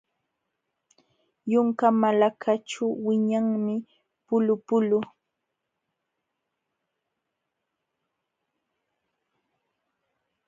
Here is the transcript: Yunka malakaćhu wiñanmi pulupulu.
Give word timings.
Yunka 1.51 1.87
malakaćhu 2.01 2.85
wiñanmi 3.05 3.75
pulupulu. 4.25 4.99